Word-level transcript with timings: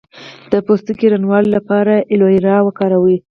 د 0.51 0.53
پوستکي 0.65 1.07
روڼوالي 1.13 1.49
لپاره 1.57 1.93
ایلوویرا 2.11 2.57
وکاروئ 2.63 3.17